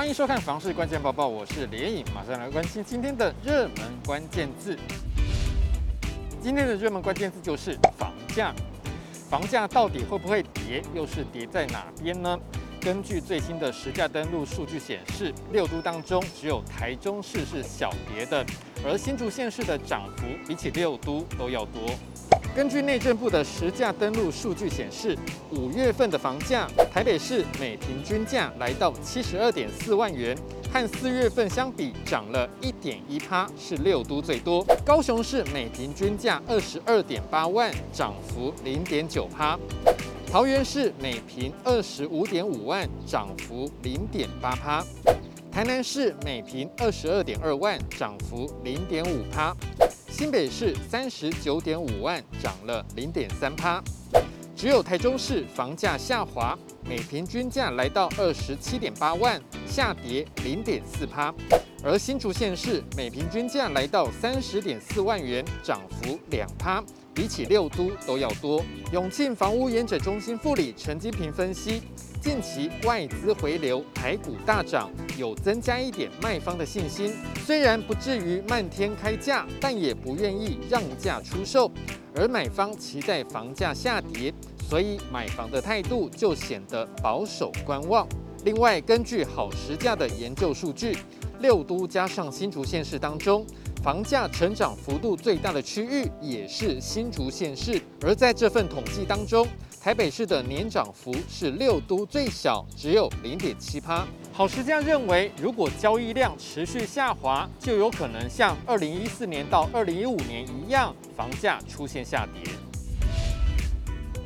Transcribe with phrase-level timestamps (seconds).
[0.00, 4.74] 欢迎收看《房市关键报报》，我是连影，马上来关心今天的热门关键字。
[6.42, 8.54] 今天的热门关键字就是房价，
[9.28, 10.82] 房价到底会不会跌？
[10.94, 12.40] 又是跌在哪边呢？
[12.80, 18.44] 根据最新的实价登录数据显示，六都当中只有台中市是小跌的，
[18.82, 21.82] 而新竹县市的涨幅比起六都都要多。
[22.56, 25.16] 根据内政部的实价登录数据显示，
[25.50, 30.34] 五月份的房价，台北市每平均价来到七十二点四万元，
[30.72, 34.64] 和四月份相比涨了一点一趴，是六都最多。
[34.86, 39.58] 高雄市每平均价二十二点八万，涨幅零点九趴。
[40.30, 44.80] 桃园市每平二十五点五万，涨幅零点八趴。
[45.50, 49.52] 台南市每平二十二点二万，涨幅零点五趴。
[50.08, 53.82] 新北市三十九点五万，涨了零点三趴，
[54.54, 56.56] 只有台中市房价下滑，
[56.88, 61.34] 每平均价来到二十七点八万，下跌零点四趴，
[61.82, 66.80] 而新竹县市每平均价来到三十点四万元，涨幅两趴，
[67.20, 68.64] 比起六都都要多。
[68.94, 71.82] 永庆房屋研究中心副理陈金平分析。
[72.18, 77.12] 近期外资回流，台股大涨，有增加一点卖方的信心。
[77.44, 81.70] 虽然不至于漫天开价，但也不愿意让价出售。
[82.14, 84.32] 而买方期待房价下跌，
[84.66, 88.08] 所以买房的态度就显得保守观望。
[88.46, 90.96] 另外，根据好时价的研究数据，
[91.40, 93.46] 六都加上新竹县市当中，
[93.82, 97.80] 房价成长幅度最大的区域也是新竹县市。
[98.02, 99.46] 而在这份统计当中，
[99.80, 104.06] 台北市的年涨幅是六都最小，只有零点七趴。
[104.32, 112.52] 好时价认为，如果交易量持续下滑，就有可能像二零一四年到二零一五年一样，房价出现下跌。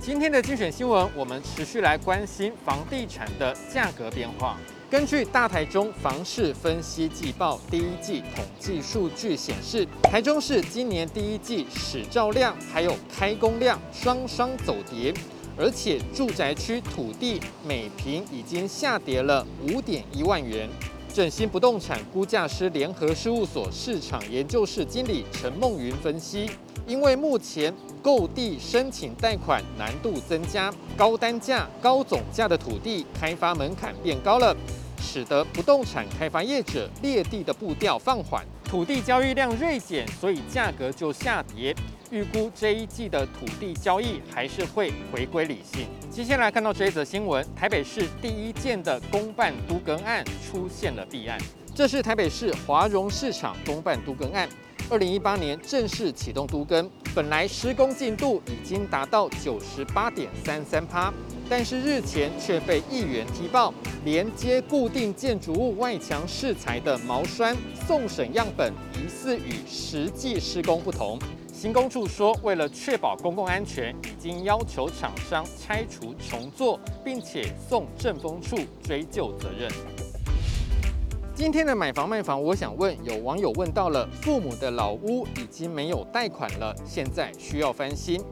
[0.00, 4.56] 今天的精选新闻，我们持续来关心房地产的价格变化。
[4.92, 15.14] 根据大台中房市分析季报第一季统计数据显示，台中市今年第一季使照量还有开工量双双走跌。
[15.56, 20.68] 而且住宅区土地每坪已经下跌了五点一万元。
[21.10, 26.50] 振兴不动产估价师联合事务所市场研究室经理陈梦云分析，
[26.86, 34.56] 因为目前购地申请贷款难度增加，高单价、高总价的土地开发门槛变高了，
[35.02, 41.74] 使得不动产开发业者列地的步调放缓，土地交易量锐减，所以价格就下跌。
[42.10, 45.86] 预估这一季的土地交易还是会回归理性。
[46.10, 51.38] 接下来看到这一则新闻，台北市第一件的公办都更案出现了弊案。
[51.74, 54.46] 这是台北市华荣市场公办都更案，
[54.90, 61.12] 二零一八年正式启动都更，本来施工进度已经达到九十八点三三趴，
[61.48, 63.72] 但是日前却被议员踢爆，
[64.04, 67.56] 连接固定建筑物外墙饰材的毛栓
[67.86, 71.18] 送审样本疑似与实际施工不同。
[71.52, 79.70] 行工处说，为了确保公共安全，已经要求厂商拆除重做，并且送政风处追究责任。
[81.34, 88.22] 今天的买房卖房，我想问，有网友问到了，父母的老屋已经没有贷款了，现在需要翻新，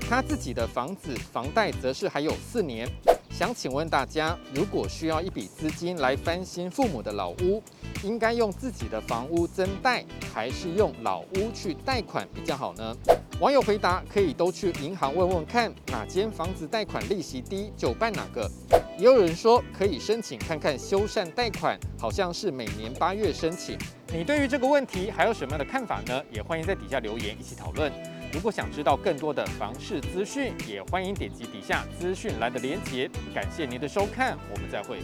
[0.00, 2.88] 他自己的房子房贷则是还有四年。
[3.30, 7.62] 想请问大家，如果需要一笔资金来翻新父母的老屋，
[8.02, 10.04] 应该用自己的房屋增贷，
[10.34, 12.96] 还是用老屋去贷款比较好呢？
[13.40, 18.50] 网友回答：可以都去银行问问看，哪间房子贷款利息低就办哪个。
[18.98, 23.78] 也有人说可以申请看看修缮贷款，好像是每年八月申请。
[24.12, 26.20] 你对于这个问题还有什么样的看法呢？
[26.32, 27.92] 也欢迎在底下留言一起讨论。
[28.32, 33.08] 如果想知道更多的房市资讯，也欢迎点击底下资讯栏的连结。
[33.32, 34.98] 感谢您的收看，我们再会。